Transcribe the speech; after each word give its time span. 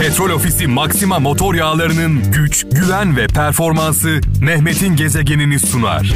Petrol 0.00 0.30
Ofisi 0.30 0.66
Maxima 0.66 1.18
motor 1.18 1.54
yağlarının 1.54 2.32
güç, 2.32 2.66
güven 2.72 3.16
ve 3.16 3.26
performansı 3.26 4.20
Mehmet'in 4.40 4.96
gezegenini 4.96 5.58
sunar. 5.58 6.12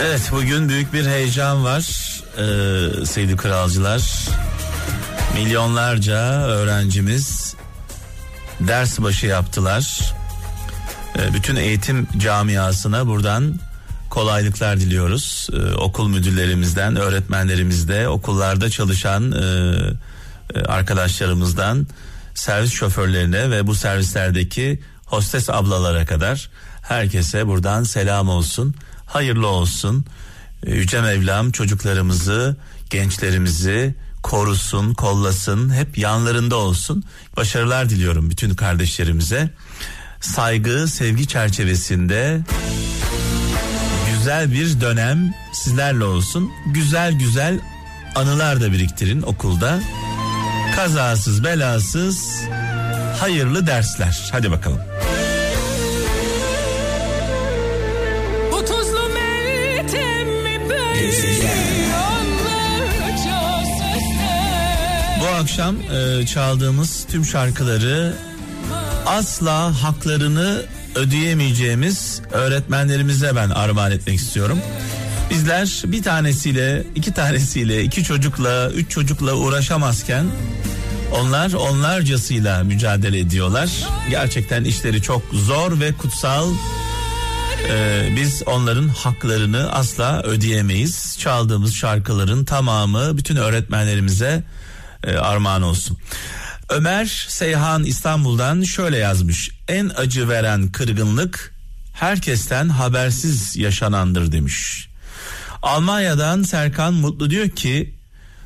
Evet 0.00 0.30
bugün 0.32 0.68
büyük 0.68 0.92
bir 0.92 1.06
heyecan 1.06 1.64
var 1.64 1.82
ee, 2.38 3.06
sevgili 3.06 3.36
kralcılar. 3.36 4.28
Milyonlarca 5.34 6.42
öğrencimiz 6.42 7.41
ders 8.60 9.00
başı 9.00 9.26
yaptılar. 9.26 10.14
Ee, 11.18 11.34
bütün 11.34 11.56
eğitim 11.56 12.08
camiasına 12.18 13.06
buradan 13.06 13.60
kolaylıklar 14.10 14.80
diliyoruz. 14.80 15.48
Ee, 15.52 15.74
okul 15.74 16.08
müdürlerimizden, 16.08 16.96
öğretmenlerimizde, 16.96 18.08
okullarda 18.08 18.70
çalışan 18.70 19.32
e, 19.32 19.44
e, 20.54 20.60
arkadaşlarımızdan 20.60 21.86
servis 22.34 22.72
şoförlerine 22.72 23.50
ve 23.50 23.66
bu 23.66 23.74
servislerdeki 23.74 24.80
hostes 25.06 25.50
ablalara 25.50 26.06
kadar 26.06 26.50
herkese 26.82 27.46
buradan 27.46 27.82
selam 27.82 28.28
olsun. 28.28 28.74
Hayırlı 29.06 29.46
olsun. 29.46 30.04
Ee, 30.66 30.74
Yüce 30.74 31.00
Mevlam 31.00 31.50
çocuklarımızı, 31.50 32.56
gençlerimizi 32.90 33.94
korusun, 34.22 34.94
kollasın, 34.94 35.74
hep 35.74 35.98
yanlarında 35.98 36.56
olsun. 36.56 37.04
Başarılar 37.36 37.90
diliyorum 37.90 38.30
bütün 38.30 38.54
kardeşlerimize. 38.54 39.50
Saygı, 40.20 40.88
sevgi 40.88 41.26
çerçevesinde 41.26 42.40
güzel 44.14 44.52
bir 44.52 44.80
dönem 44.80 45.34
sizlerle 45.52 46.04
olsun. 46.04 46.50
Güzel 46.66 47.12
güzel 47.12 47.60
anılar 48.14 48.60
da 48.60 48.72
biriktirin 48.72 49.22
okulda. 49.22 49.80
Kazasız, 50.76 51.44
belasız, 51.44 52.42
hayırlı 53.20 53.66
dersler. 53.66 54.28
Hadi 54.32 54.50
bakalım. 54.50 54.80
Bu 58.52 58.64
tuzlu 58.64 59.08
meltemmi 59.08 60.68
böyle 60.70 61.41
akşam 65.42 65.76
e, 65.76 66.26
çaldığımız 66.26 67.06
tüm 67.10 67.24
şarkıları 67.24 68.14
asla 69.06 69.82
haklarını 69.82 70.62
ödeyemeyeceğimiz 70.94 72.22
öğretmenlerimize 72.32 73.36
ben 73.36 73.50
armağan 73.50 73.92
etmek 73.92 74.18
istiyorum. 74.18 74.58
Bizler 75.30 75.82
bir 75.86 76.02
tanesiyle, 76.02 76.84
iki 76.94 77.12
tanesiyle, 77.12 77.82
iki 77.84 78.04
çocukla, 78.04 78.70
üç 78.70 78.90
çocukla 78.90 79.34
uğraşamazken 79.34 80.26
onlar 81.20 81.52
onlarcasıyla 81.52 82.64
mücadele 82.64 83.18
ediyorlar. 83.18 83.70
Gerçekten 84.10 84.64
işleri 84.64 85.02
çok 85.02 85.22
zor 85.32 85.80
ve 85.80 85.92
kutsal. 85.92 86.50
Ee, 87.68 88.08
biz 88.16 88.42
onların 88.46 88.88
haklarını 88.88 89.72
asla 89.72 90.22
ödeyemeyiz. 90.22 91.16
Çaldığımız 91.18 91.74
şarkıların 91.74 92.44
tamamı 92.44 93.16
bütün 93.16 93.36
öğretmenlerimize 93.36 94.42
e, 95.04 95.16
armağan 95.16 95.62
olsun. 95.62 95.98
Ömer 96.68 97.26
Seyhan 97.28 97.84
İstanbul'dan 97.84 98.62
şöyle 98.62 98.96
yazmış. 98.96 99.50
En 99.68 99.90
acı 99.96 100.28
veren 100.28 100.72
kırgınlık 100.72 101.54
herkesten 101.92 102.68
habersiz 102.68 103.56
yaşanandır 103.56 104.32
demiş. 104.32 104.88
Almanya'dan 105.62 106.42
Serkan 106.42 106.94
Mutlu 106.94 107.30
diyor 107.30 107.48
ki 107.48 107.94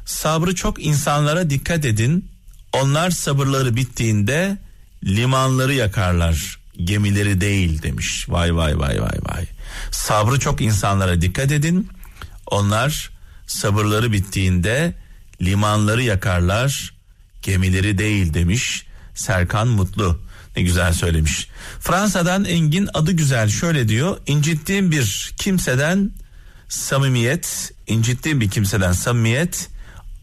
sabrı 0.04 0.54
çok 0.54 0.84
insanlara 0.84 1.50
dikkat 1.50 1.84
edin. 1.84 2.30
Onlar 2.72 3.10
sabırları 3.10 3.76
bittiğinde 3.76 4.58
limanları 5.04 5.74
yakarlar 5.74 6.58
gemileri 6.84 7.40
değil 7.40 7.82
demiş. 7.82 8.26
Vay 8.28 8.56
vay 8.56 8.78
vay 8.78 9.02
vay 9.02 9.18
vay. 9.22 9.46
Sabrı 9.90 10.40
çok 10.40 10.60
insanlara 10.60 11.20
dikkat 11.20 11.52
edin. 11.52 11.88
Onlar 12.46 13.10
sabırları 13.46 14.12
bittiğinde 14.12 14.94
limanları 15.42 16.02
yakarlar 16.02 16.94
gemileri 17.42 17.98
değil 17.98 18.34
demiş 18.34 18.86
Serkan 19.14 19.68
Mutlu. 19.68 20.20
Ne 20.56 20.62
güzel 20.62 20.92
söylemiş. 20.92 21.48
Fransa'dan 21.80 22.44
Engin 22.44 22.88
adı 22.94 23.12
güzel 23.12 23.48
şöyle 23.48 23.88
diyor. 23.88 24.18
İncittiğim 24.26 24.90
bir 24.90 25.34
kimseden 25.36 26.10
samimiyet, 26.68 27.72
incittiğim 27.86 28.40
bir 28.40 28.50
kimseden 28.50 28.92
samimiyet, 28.92 29.68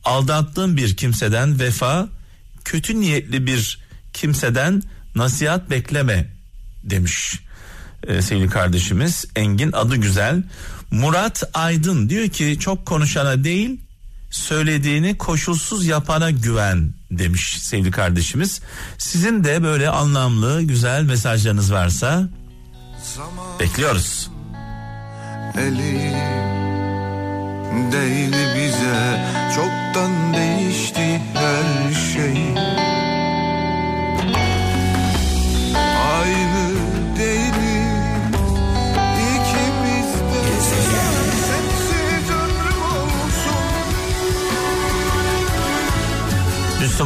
aldattığım 0.04 0.78
bir 0.78 0.96
kimseden 0.96 1.60
vefa, 1.60 2.08
kötü 2.66 3.00
niyetli 3.00 3.48
bir 3.48 3.80
kimseden 4.14 4.84
nasihat 5.16 5.70
bekleme 5.70 6.34
demiş 6.84 7.40
ee, 8.08 8.22
sevgili 8.22 8.50
kardeşimiz 8.50 9.26
Engin 9.36 9.72
adı 9.72 9.96
güzel. 9.96 10.44
Murat 10.92 11.44
Aydın 11.54 12.10
diyor 12.10 12.30
ki 12.30 12.58
çok 12.60 12.86
konuşana 12.86 13.44
değil 13.44 13.80
söylediğini 14.34 15.18
koşulsuz 15.18 15.86
yapana 15.86 16.32
güven 16.32 16.94
demiş 17.12 17.58
sevgili 17.62 17.92
kardeşimiz. 17.92 18.62
Sizin 18.98 19.44
de 19.44 19.64
böyle 19.64 19.90
anlamlı 19.90 20.62
güzel 20.62 21.04
mesajlarınız 21.04 21.74
varsa 21.74 22.30
bekliyoruz. 23.60 24.30
eli 25.58 26.14
değil 27.92 28.34
bize 28.56 29.26
çoktan 29.56 30.34
değişti 30.34 31.22
her 31.34 31.94
şey 31.94 32.54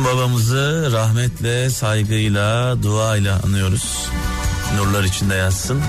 babamızı 0.08 0.90
rahmetle, 0.92 1.70
saygıyla, 1.70 2.84
duayla 2.84 3.40
anıyoruz. 3.46 4.10
Nurlar 4.78 5.04
içinde 5.04 5.36
yatsın. 5.36 5.82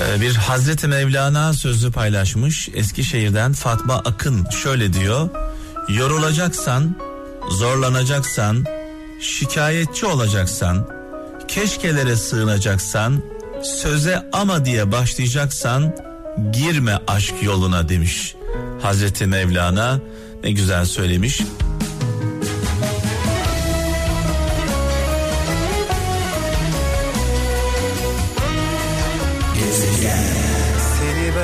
Ee, 0.00 0.20
Bir 0.20 0.34
Hazreti 0.34 0.88
Mevlana 0.88 1.52
sözü 1.52 1.92
paylaşmış. 1.92 2.68
Eskişehir'den 2.74 3.52
Fatma 3.52 3.94
Akın 3.94 4.46
şöyle 4.62 4.92
diyor. 4.92 5.28
Yorulacaksan, 5.88 6.96
zorlanacaksan, 7.50 8.64
şikayetçi 9.20 10.06
olacaksan, 10.06 10.88
keşkelere 11.48 12.16
sığınacaksan, 12.16 13.22
söze 13.64 14.28
ama 14.32 14.64
diye 14.64 14.92
başlayacaksan 14.92 15.96
girme 16.52 16.98
aşk 17.06 17.34
yoluna 17.42 17.88
demiş. 17.88 18.34
Hazreti 18.82 19.26
Mevlana 19.26 20.00
ne 20.44 20.50
güzel 20.50 20.84
söylemiş. 20.84 21.40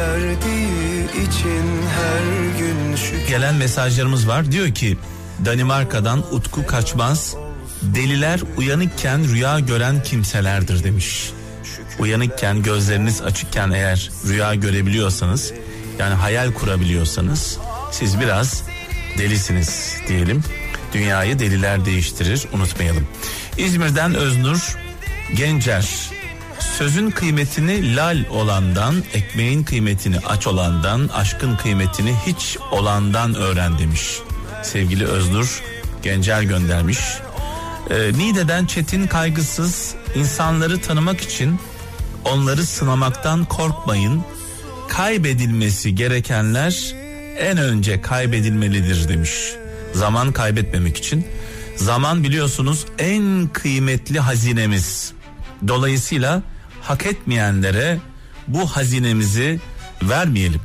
Verdiği 0.06 1.04
için 1.04 1.64
her 1.96 2.58
gün 2.58 2.96
şükür 2.96 3.28
gelen 3.28 3.54
mesajlarımız 3.54 4.28
var. 4.28 4.52
Diyor 4.52 4.74
ki 4.74 4.96
Danimarka'dan 5.44 6.34
Utku 6.34 6.66
Kaçmaz 6.66 7.34
deliler 7.82 8.40
uyanıkken 8.56 9.28
rüya 9.32 9.60
gören 9.60 10.02
kimselerdir 10.02 10.84
demiş. 10.84 11.30
Uyanıkken 11.98 12.62
gözleriniz 12.62 13.22
açıkken 13.22 13.70
eğer 13.70 14.10
rüya 14.28 14.54
görebiliyorsanız 14.54 15.53
yani 15.98 16.14
hayal 16.14 16.52
kurabiliyorsanız 16.52 17.59
siz 17.92 18.20
biraz 18.20 18.62
delisiniz 19.18 19.97
diyelim. 20.09 20.44
Dünyayı 20.94 21.38
deliler 21.38 21.84
değiştirir 21.84 22.47
unutmayalım. 22.52 23.09
İzmir'den 23.59 24.14
Öznur 24.14 24.76
Gencer 25.34 26.10
Sözün 26.78 27.10
kıymetini 27.10 27.96
lal 27.96 28.24
olandan, 28.30 28.94
ekmeğin 29.14 29.64
kıymetini 29.64 30.18
aç 30.18 30.46
olandan, 30.46 31.08
aşkın 31.08 31.56
kıymetini 31.56 32.14
hiç 32.26 32.58
olandan 32.70 33.34
öğren 33.34 33.78
demiş. 33.78 34.18
Sevgili 34.62 35.04
Öznur 35.04 35.62
Gencer 36.02 36.42
göndermiş. 36.42 36.98
Ee, 37.90 38.12
Niğde'den 38.18 38.66
Çetin 38.66 39.06
kaygısız 39.06 39.94
insanları 40.14 40.80
tanımak 40.80 41.20
için 41.20 41.58
onları 42.24 42.66
sınamaktan 42.66 43.44
korkmayın. 43.44 44.24
Kaybedilmesi 44.88 45.94
gerekenler 45.94 46.94
en 47.38 47.58
önce 47.58 48.00
kaybedilmelidir 48.00 49.08
demiş. 49.08 49.30
Zaman 49.94 50.32
kaybetmemek 50.32 50.96
için. 50.96 51.26
Zaman 51.76 52.24
biliyorsunuz 52.24 52.86
en 52.98 53.48
kıymetli 53.52 54.20
hazinemiz. 54.20 55.12
Dolayısıyla 55.68 56.42
hak 56.88 57.06
etmeyenlere 57.06 57.98
bu 58.48 58.66
hazinemizi 58.66 59.60
vermeyelim. 60.03 60.60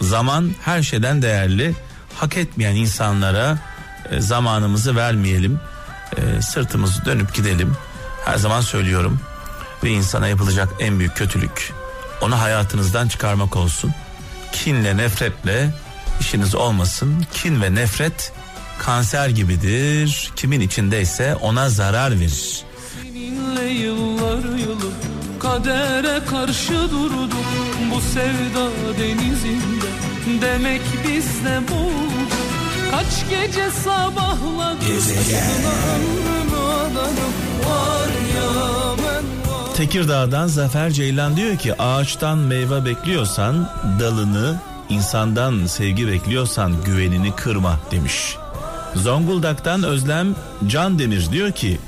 Zaman 0.00 0.50
her 0.64 0.82
şeyden 0.82 1.22
değerli. 1.22 1.74
Hak 2.16 2.36
etmeyen 2.36 2.76
insanlara 2.76 3.58
e, 4.10 4.20
zamanımızı 4.20 4.96
vermeyelim. 4.96 5.60
E, 6.16 6.42
sırtımızı 6.42 7.04
dönüp 7.04 7.34
gidelim. 7.34 7.76
Her 8.24 8.36
zaman 8.36 8.60
söylüyorum. 8.60 9.20
Ve 9.84 9.90
insana 9.90 10.28
yapılacak 10.28 10.68
en 10.80 10.98
büyük 10.98 11.16
kötülük 11.16 11.72
onu 12.20 12.40
hayatınızdan 12.40 13.08
çıkarmak 13.08 13.56
olsun. 13.56 13.94
Kinle, 14.52 14.96
nefretle 14.96 15.70
işiniz 16.20 16.54
olmasın. 16.54 17.24
Kin 17.32 17.62
ve 17.62 17.74
nefret 17.74 18.32
kanser 18.78 19.28
gibidir. 19.28 20.30
Kimin 20.36 20.60
içindeyse 20.60 21.34
ona 21.34 21.70
zarar 21.70 22.20
verir. 22.20 22.62
Seninle 23.02 23.64
yılı 23.64 23.99
kadere 25.40 26.24
karşı 26.24 26.90
durduk 26.90 27.32
bu 27.94 28.00
sevda 28.00 28.70
denizinde 28.98 29.90
demek 30.42 30.80
biz 31.08 31.44
de 31.44 31.60
bulduk 31.68 32.32
kaç 32.90 33.30
gece 33.30 33.70
sabahladık 33.70 34.82
var 37.68 38.08
ya 38.34 38.94
ben 38.98 39.52
var 39.52 39.74
Tekirdağ'dan 39.74 40.46
Zafer 40.46 40.90
Ceylan 40.90 41.36
diyor 41.36 41.56
ki 41.56 41.82
ağaçtan 41.82 42.38
meyve 42.38 42.84
bekliyorsan 42.84 43.68
dalını 44.00 44.60
insandan 44.88 45.66
sevgi 45.66 46.08
bekliyorsan 46.08 46.72
güvenini 46.84 47.36
kırma 47.36 47.80
demiş. 47.90 48.36
Zonguldak'tan 48.94 49.82
Özlem 49.82 50.34
Can 50.66 50.98
Demir 50.98 51.32
diyor 51.32 51.52
ki 51.52 51.78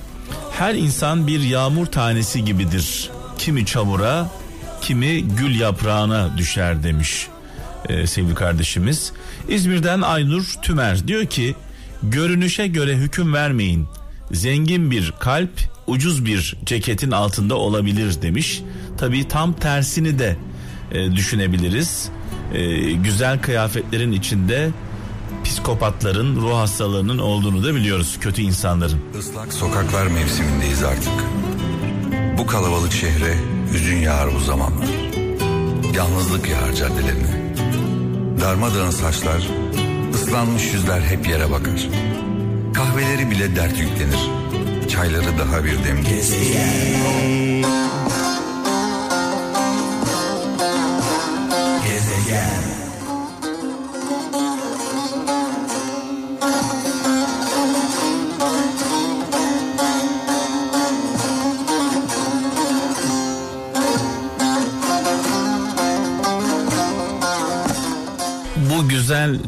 her 0.59 0.75
insan 0.75 1.27
bir 1.27 1.41
yağmur 1.41 1.87
tanesi 1.87 2.45
gibidir. 2.45 3.11
Kimi 3.43 3.67
çamura 3.67 4.31
kimi 4.81 5.23
gül 5.23 5.61
yaprağına 5.61 6.39
düşer 6.39 6.83
demiş 6.83 7.27
ee, 7.89 8.07
sevgili 8.07 8.35
kardeşimiz. 8.35 9.13
İzmir'den 9.49 10.01
Aynur 10.01 10.45
Tümer 10.63 11.09
diyor 11.09 11.27
ki 11.27 11.55
görünüşe 12.03 12.67
göre 12.67 12.97
hüküm 12.97 13.35
vermeyin. 13.35 13.87
Zengin 14.33 14.91
bir 14.91 15.15
kalp 15.21 15.51
ucuz 15.87 16.25
bir 16.25 16.57
ceketin 16.67 17.11
altında 17.11 17.55
olabilir 17.55 18.23
demiş. 18.23 18.63
Tabii 18.99 19.29
tam 19.29 19.53
tersini 19.53 20.19
de 20.19 20.37
e, 20.93 21.13
düşünebiliriz. 21.13 22.09
E, 22.55 22.93
güzel 22.93 23.39
kıyafetlerin 23.39 24.13
içinde 24.13 24.71
psikopatların 25.45 26.37
ruh 26.37 26.57
hastalarının 26.57 27.19
olduğunu 27.19 27.65
da 27.65 27.75
biliyoruz 27.75 28.17
kötü 28.21 28.43
insanların. 28.43 29.01
Islak 29.19 29.53
sokaklar 29.53 30.07
mevsimindeyiz 30.07 30.83
artık. 30.83 31.13
Bu 32.43 32.47
kalabalık 32.47 32.93
şehre 32.93 33.35
hüzün 33.73 33.97
yağar 33.97 34.35
bu 34.35 34.41
zamanlar. 34.41 34.89
Yalnızlık 35.95 36.51
yağar 36.51 36.73
caddelerine. 36.73 37.55
Darmadağın 38.41 38.91
saçlar, 38.91 39.49
ıslanmış 40.15 40.75
yüzler 40.75 41.01
hep 41.01 41.29
yere 41.29 41.51
bakar. 41.51 41.89
Kahveleri 42.75 43.31
bile 43.31 43.57
dert 43.57 43.79
yüklenir. 43.79 44.31
Çayları 44.89 45.39
daha 45.39 45.65
bir 45.65 45.85
dem 45.85 46.05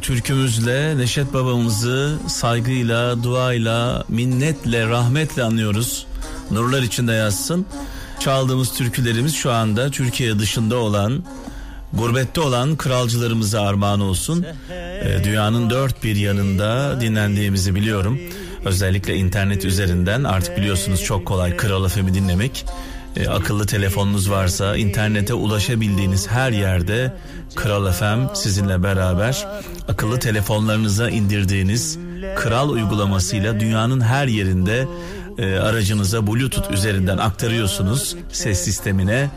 türkümüzle 0.05 0.99
Neşet 0.99 1.35
babamızı 1.35 2.19
saygıyla, 2.27 3.23
duayla, 3.23 4.05
minnetle, 4.09 4.89
rahmetle 4.89 5.43
anıyoruz. 5.43 6.07
Nurlar 6.51 6.83
içinde 6.83 7.13
yazsın. 7.13 7.67
Çaldığımız 8.21 8.73
türkülerimiz 8.73 9.35
şu 9.35 9.53
anda 9.53 9.91
Türkiye 9.91 10.39
dışında 10.39 10.77
olan, 10.77 11.25
gurbette 11.93 12.41
olan 12.41 12.77
kralcılarımıza 12.77 13.63
armağan 13.63 14.01
olsun. 14.01 14.47
Ee, 14.71 15.25
dünyanın 15.25 15.71
dört 15.71 16.05
bir 16.05 16.17
yanında 16.17 17.01
dinlendiğimizi 17.01 17.75
biliyorum. 17.75 18.21
Özellikle 18.65 19.17
internet 19.17 19.65
üzerinden 19.65 20.25
artık 20.25 20.57
biliyorsunuz 20.57 21.03
çok 21.03 21.27
kolay 21.27 21.57
Kral 21.57 21.89
FM'i 21.89 22.15
dinlemek. 22.15 22.65
E, 23.17 23.29
akıllı 23.29 23.67
telefonunuz 23.67 24.31
varsa 24.31 24.77
internete 24.77 25.35
ulaşabildiğiniz 25.35 26.29
her 26.29 26.51
yerde 26.51 27.13
Kral 27.55 27.93
FM 27.93 28.35
sizinle 28.35 28.83
beraber 28.83 29.47
akıllı 29.89 30.19
telefonlarınıza 30.19 31.11
indirdiğiniz 31.11 31.99
Kral 32.37 32.71
uygulamasıyla 32.71 33.61
dünyanın 33.61 34.01
her 34.01 34.27
yerinde 34.27 34.89
e, 35.39 35.57
aracınıza 35.57 36.27
Bluetooth 36.27 36.71
üzerinden 36.71 37.19
aktarıyorsunuz 37.19 38.17
ses 38.33 38.65
sistemine 38.65 39.31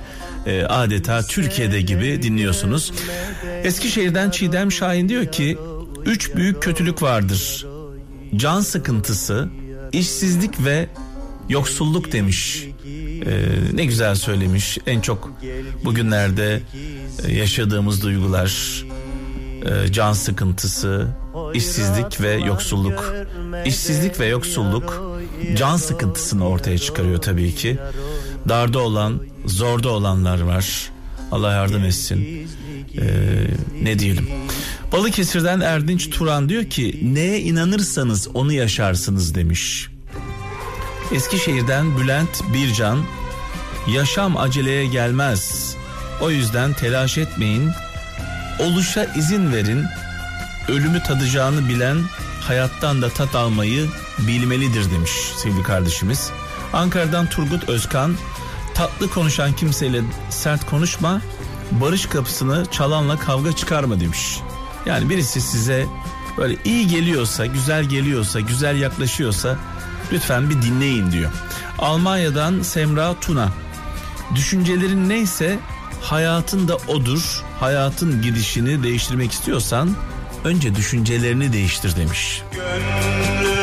E, 0.45 0.63
adeta 0.63 1.21
Türkiye'de 1.21 1.81
gibi 1.81 2.21
dinliyorsunuz. 2.21 2.91
Eskişehir'den 3.63 4.29
Çiğdem 4.29 4.71
Şahin 4.71 5.09
diyor 5.09 5.25
ki 5.25 5.57
üç 6.05 6.35
büyük 6.35 6.63
kötülük 6.63 7.01
vardır. 7.01 7.65
Can 8.35 8.61
sıkıntısı, 8.61 9.49
işsizlik 9.91 10.65
ve 10.65 10.89
yoksulluk 11.49 12.11
demiş. 12.11 12.67
Ee, 13.27 13.45
ne 13.73 13.85
güzel 13.85 14.15
söylemiş. 14.15 14.77
En 14.87 15.01
çok 15.01 15.31
bugünlerde 15.85 16.61
e, 17.27 17.33
yaşadığımız 17.33 18.03
duygular, 18.03 18.83
e, 19.65 19.91
can 19.91 20.13
sıkıntısı, 20.13 21.07
işsizlik 21.53 22.21
ve 22.21 22.33
yoksulluk. 22.33 23.13
İşsizlik 23.65 24.19
ve 24.19 24.25
yoksulluk 24.25 25.17
can 25.55 25.77
sıkıntısını 25.77 26.47
ortaya 26.47 26.77
çıkarıyor 26.77 27.21
tabii 27.21 27.55
ki. 27.55 27.77
Darda 28.49 28.79
olan, 28.79 29.19
zorda 29.45 29.89
olanlar 29.89 30.41
var. 30.41 30.89
Allah 31.31 31.53
yardım 31.53 31.83
etsin. 31.83 32.47
Ee, 32.97 33.47
ne 33.81 33.99
diyelim. 33.99 34.29
Balıkesir'den 34.91 35.59
Erdinç 35.59 36.09
Turan 36.09 36.49
diyor 36.49 36.63
ki 36.63 36.99
neye 37.03 37.41
inanırsanız 37.41 38.27
onu 38.33 38.53
yaşarsınız 38.53 39.35
demiş. 39.35 39.89
Eskişehir'den 41.11 41.97
Bülent 41.97 42.53
Bircan 42.53 43.03
yaşam 43.87 44.37
aceleye 44.37 44.85
gelmez. 44.85 45.75
O 46.21 46.31
yüzden 46.31 46.73
telaş 46.73 47.17
etmeyin. 47.17 47.71
Oluşa 48.59 49.03
izin 49.03 49.53
verin. 49.53 49.85
Ölümü 50.67 51.03
tadacağını 51.03 51.69
bilen 51.69 51.97
hayattan 52.41 53.01
da 53.01 53.09
tat 53.09 53.35
almayı 53.35 53.87
bilmelidir 54.19 54.91
demiş 54.91 55.11
sevgili 55.11 55.63
kardeşimiz. 55.63 56.31
Ankara'dan 56.73 57.29
Turgut 57.29 57.69
Özkan 57.69 58.15
tatlı 58.73 59.09
konuşan 59.09 59.53
kimseyle 59.53 60.01
sert 60.29 60.65
konuşma 60.65 61.21
barış 61.71 62.05
kapısını 62.05 62.65
çalanla 62.71 63.19
kavga 63.19 63.55
çıkarma 63.55 63.99
demiş. 63.99 64.39
Yani 64.85 65.09
birisi 65.09 65.41
size 65.41 65.85
böyle 66.37 66.57
iyi 66.65 66.87
geliyorsa, 66.87 67.45
güzel 67.45 67.83
geliyorsa, 67.83 68.39
güzel 68.39 68.81
yaklaşıyorsa 68.81 69.57
lütfen 70.11 70.49
bir 70.49 70.61
dinleyin 70.61 71.11
diyor. 71.11 71.31
Almanya'dan 71.79 72.61
Semra 72.61 73.19
Tuna. 73.19 73.49
Düşüncelerin 74.35 75.09
neyse 75.09 75.59
hayatın 76.01 76.67
da 76.67 76.75
odur. 76.75 77.43
Hayatın 77.59 78.21
gidişini 78.21 78.83
değiştirmek 78.83 79.31
istiyorsan 79.31 79.95
önce 80.43 80.75
düşüncelerini 80.75 81.53
değiştir 81.53 81.95
demiş. 81.95 82.43
düşmeden 82.51 83.56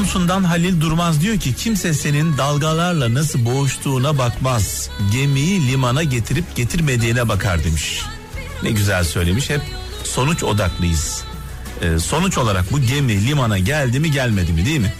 Samsun'dan 0.00 0.44
Halil 0.44 0.80
Durmaz 0.80 1.20
diyor 1.20 1.36
ki 1.38 1.54
kimse 1.54 1.94
senin 1.94 2.38
dalgalarla 2.38 3.14
nasıl 3.14 3.44
boğuştuğuna 3.44 4.18
bakmaz. 4.18 4.90
Gemiyi 5.12 5.68
limana 5.68 6.02
getirip 6.02 6.56
getirmediğine 6.56 7.28
bakar 7.28 7.64
demiş. 7.64 8.02
Ne 8.62 8.70
güzel 8.70 9.04
söylemiş 9.04 9.50
hep 9.50 9.60
sonuç 10.04 10.44
odaklıyız. 10.44 11.24
Ee, 11.80 11.98
sonuç 11.98 12.38
olarak 12.38 12.72
bu 12.72 12.80
gemi 12.80 13.26
limana 13.26 13.58
geldi 13.58 14.00
mi 14.00 14.10
gelmedi 14.10 14.52
mi 14.52 14.66
değil 14.66 14.80
mi? 14.80 14.94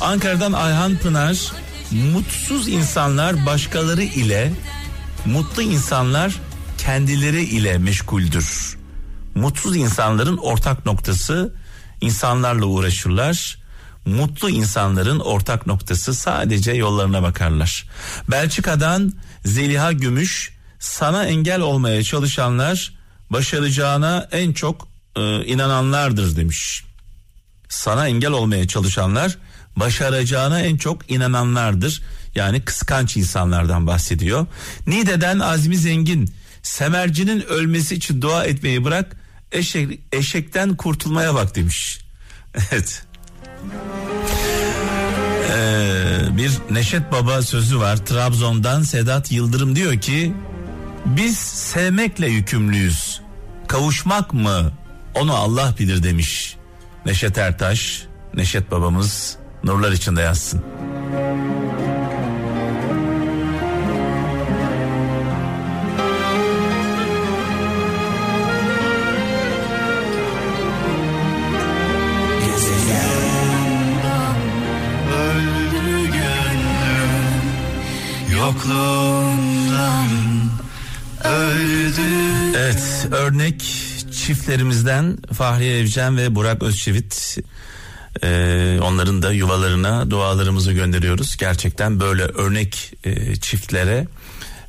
Ankara'dan 0.00 0.52
Ayhan 0.52 0.96
Pınar 0.96 1.52
mutsuz 2.12 2.68
insanlar 2.68 3.46
başkaları 3.46 4.02
ile 4.02 4.52
mutlu 5.26 5.62
insanlar 5.62 6.40
kendileri 6.78 7.42
ile 7.42 7.78
meşguldür. 7.78 8.76
Mutsuz 9.34 9.76
insanların 9.76 10.36
ortak 10.36 10.86
noktası 10.86 11.54
insanlarla 12.00 12.66
uğraşırlar. 12.66 13.61
Mutlu 14.04 14.50
insanların 14.50 15.18
ortak 15.18 15.66
noktası 15.66 16.14
sadece 16.14 16.72
yollarına 16.72 17.22
bakarlar. 17.22 17.88
Belçika'dan 18.30 19.12
Zeliha 19.44 19.92
Gümüş 19.92 20.52
sana 20.78 21.26
engel 21.26 21.60
olmaya 21.60 22.02
çalışanlar 22.02 22.92
başaracağına 23.30 24.28
en 24.32 24.52
çok 24.52 24.88
e, 25.16 25.44
inananlardır 25.44 26.36
demiş. 26.36 26.84
Sana 27.68 28.08
engel 28.08 28.30
olmaya 28.30 28.68
çalışanlar 28.68 29.38
başaracağına 29.76 30.60
en 30.60 30.76
çok 30.76 31.10
inananlardır. 31.10 32.02
Yani 32.34 32.60
kıskanç 32.60 33.16
insanlardan 33.16 33.86
bahsediyor. 33.86 34.46
Nide'den 34.86 35.38
Azmi 35.38 35.76
Zengin 35.76 36.34
semercinin 36.62 37.40
ölmesi 37.40 37.94
için 37.94 38.22
dua 38.22 38.44
etmeyi 38.44 38.84
bırak 38.84 39.16
eşek, 39.52 40.00
eşekten 40.12 40.76
kurtulmaya 40.76 41.34
bak 41.34 41.54
demiş. 41.54 41.98
Evet. 42.72 43.04
Ee, 45.50 46.36
bir 46.36 46.52
Neşet 46.70 47.12
Baba 47.12 47.42
sözü 47.42 47.80
var. 47.80 47.96
Trabzon'dan 47.96 48.82
Sedat 48.82 49.32
Yıldırım 49.32 49.76
diyor 49.76 50.00
ki 50.00 50.34
biz 51.06 51.38
sevmekle 51.38 52.26
yükümlüyüz. 52.28 53.20
Kavuşmak 53.68 54.34
mı? 54.34 54.72
Onu 55.14 55.34
Allah 55.34 55.74
bilir 55.78 56.02
demiş 56.02 56.56
Neşet 57.06 57.38
Ertaş. 57.38 58.06
Neşet 58.34 58.70
babamız 58.70 59.36
nurlar 59.64 59.92
içinde 59.92 60.20
yazsın. 60.20 60.64
Evet 82.56 83.08
örnek 83.10 83.60
çiftlerimizden 84.12 85.16
Fahriye 85.32 85.78
Evcen 85.78 86.16
ve 86.16 86.34
Burak 86.34 86.62
Özçivit 86.62 87.38
ee, 88.22 88.78
onların 88.82 89.22
da 89.22 89.32
yuvalarına 89.32 90.10
dualarımızı 90.10 90.72
gönderiyoruz. 90.72 91.36
Gerçekten 91.36 92.00
böyle 92.00 92.22
örnek 92.22 92.92
e, 93.04 93.36
çiftlere 93.36 94.06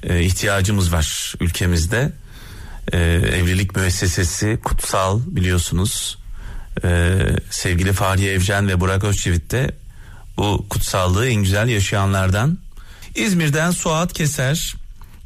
e, 0.03 0.21
ihtiyacımız 0.21 0.93
var 0.93 1.35
ülkemizde. 1.39 2.11
E, 2.93 2.97
evlilik 3.13 3.75
müessesesi 3.75 4.59
kutsal 4.63 5.21
biliyorsunuz. 5.25 6.17
E, 6.83 7.17
sevgili 7.49 7.93
Fahriye 7.93 8.33
Evcen 8.33 8.67
ve 8.67 8.79
Burak 8.79 9.03
Özçivit 9.03 9.51
de 9.51 9.71
bu 10.37 10.65
kutsallığı 10.69 11.27
en 11.27 11.35
güzel 11.35 11.67
yaşayanlardan. 11.67 12.57
İzmir'den 13.15 13.71
Suat 13.71 14.13
Keser 14.13 14.75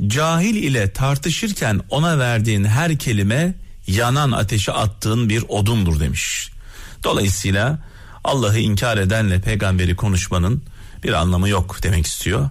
cahil 0.08 0.56
ile 0.56 0.94
tartışırken 0.94 1.82
ona 1.90 2.20
verdiğin 2.20 2.66
her 2.66 2.98
kelime 2.98 3.54
yanan 3.88 4.32
ateşe 4.32 4.72
attığın 4.72 5.30
bir 5.30 5.44
odundur 5.48 6.00
demiş. 6.00 6.52
Dolayısıyla 7.04 7.80
Allah'ı 8.24 8.60
inkar 8.60 8.98
edenle 8.98 9.42
peygamberi 9.42 9.96
konuşmanın 9.96 10.64
bir 11.04 11.14
anlamı 11.14 11.50
yok 11.50 11.84
demek 11.84 12.06
istiyor. 12.06 12.50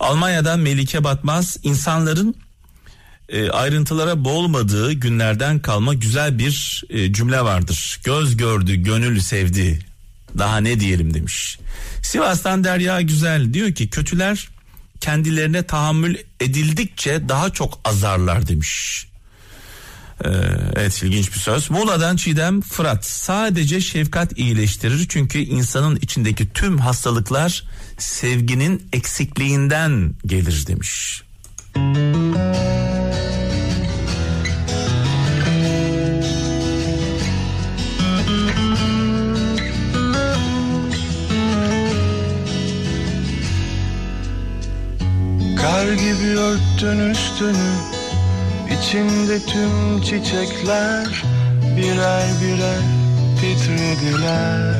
Almanya'dan 0.00 0.60
Melike 0.60 1.04
Batmaz 1.04 1.56
insanların 1.62 2.34
e, 3.28 3.50
ayrıntılara 3.50 4.24
boğulmadığı 4.24 4.92
günlerden 4.92 5.58
kalma 5.58 5.94
güzel 5.94 6.38
bir 6.38 6.84
e, 6.90 7.12
cümle 7.12 7.40
vardır. 7.40 8.00
Göz 8.04 8.36
gördü, 8.36 8.74
gönül 8.74 9.20
sevdi. 9.20 9.78
Daha 10.38 10.58
ne 10.58 10.80
diyelim 10.80 11.14
demiş. 11.14 11.58
Sivas'tan 12.02 12.64
Derya 12.64 13.00
Güzel 13.00 13.54
diyor 13.54 13.72
ki 13.72 13.90
kötüler 13.90 14.48
kendilerine 15.00 15.62
tahammül 15.62 16.16
edildikçe 16.40 17.28
daha 17.28 17.50
çok 17.50 17.80
azarlar 17.84 18.48
demiş. 18.48 19.06
Ee, 20.24 20.28
evet 20.76 21.02
ilginç 21.02 21.32
bir 21.32 21.38
söz. 21.38 21.70
Muğla'dan 21.70 22.16
Çiğdem 22.16 22.60
Fırat 22.60 23.04
sadece 23.04 23.80
şefkat 23.80 24.38
iyileştirir 24.38 25.06
çünkü 25.08 25.38
insanın 25.38 25.96
içindeki 25.96 26.52
tüm 26.52 26.78
hastalıklar 26.78 27.64
sevginin 27.98 28.88
eksikliğinden 28.92 30.14
gelir 30.26 30.66
demiş. 30.66 31.22
Kar 45.66 45.92
gibi 45.92 46.38
örttün 46.38 47.10
üstünü 47.10 47.72
İçinde 48.66 49.38
tüm 49.46 50.00
çiçekler 50.00 51.24
Birer 51.76 52.24
birer 52.42 52.82
titrediler 53.40 54.74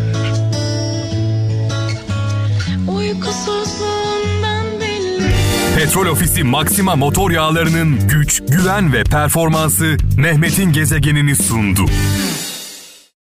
Uykusuzluğundan 2.89 4.67
belli 4.81 5.35
Petrol 5.77 6.07
Ofisi 6.07 6.45
Maxima 6.45 6.97
motor 6.97 7.31
yağlarının 7.31 8.09
güç, 8.09 8.43
güven 8.49 8.93
ve 8.93 9.05
performansı 9.05 9.97
Mehmet'in 10.17 10.73
gezegenini 10.73 11.37
sundu. 11.37 11.85